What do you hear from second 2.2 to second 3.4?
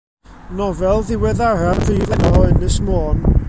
o Ynys Môn.